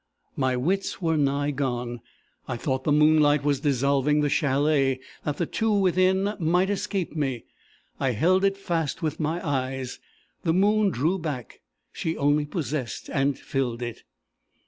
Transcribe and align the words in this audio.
"My 0.35 0.57
wits 0.57 0.99
were 0.99 1.15
nigh 1.15 1.51
gone. 1.51 2.01
I 2.47 2.57
thought 2.57 2.85
the 2.85 2.91
moonlight 2.91 3.43
was 3.43 3.59
dissolving 3.59 4.21
the 4.21 4.29
chalet, 4.31 4.99
that 5.25 5.37
the 5.37 5.45
two 5.45 5.71
within 5.71 6.33
might 6.39 6.71
escape 6.71 7.15
me. 7.15 7.45
I 7.99 8.13
held 8.13 8.43
it 8.43 8.57
fast 8.57 9.03
with 9.03 9.19
my 9.19 9.47
eyes. 9.47 9.99
The 10.41 10.53
moon 10.53 10.89
drew 10.89 11.19
back: 11.19 11.61
she 11.91 12.17
only 12.17 12.47
possessed 12.47 13.09
and 13.11 13.37
filled 13.37 13.83
it! 13.83 14.01